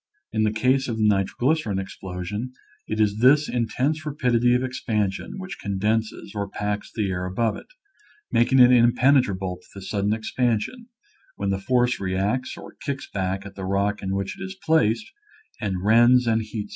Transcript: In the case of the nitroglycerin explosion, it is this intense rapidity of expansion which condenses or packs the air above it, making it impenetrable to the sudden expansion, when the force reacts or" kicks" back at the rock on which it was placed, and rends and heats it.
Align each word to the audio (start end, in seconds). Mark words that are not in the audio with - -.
In 0.33 0.41
the 0.41 0.51
case 0.51 0.87
of 0.87 0.97
the 0.97 1.07
nitroglycerin 1.07 1.77
explosion, 1.77 2.53
it 2.87 2.99
is 2.99 3.19
this 3.19 3.47
intense 3.47 4.03
rapidity 4.03 4.55
of 4.55 4.63
expansion 4.63 5.35
which 5.37 5.59
condenses 5.59 6.31
or 6.33 6.49
packs 6.49 6.91
the 6.91 7.11
air 7.11 7.25
above 7.25 7.55
it, 7.55 7.67
making 8.31 8.57
it 8.57 8.71
impenetrable 8.71 9.57
to 9.61 9.67
the 9.75 9.81
sudden 9.83 10.11
expansion, 10.11 10.87
when 11.35 11.51
the 11.51 11.61
force 11.61 11.99
reacts 11.99 12.57
or" 12.57 12.73
kicks" 12.83 13.07
back 13.13 13.45
at 13.45 13.53
the 13.53 13.63
rock 13.63 13.99
on 14.01 14.15
which 14.15 14.39
it 14.39 14.43
was 14.43 14.55
placed, 14.55 15.05
and 15.61 15.83
rends 15.83 16.25
and 16.25 16.41
heats 16.41 16.69
it. 16.69 16.69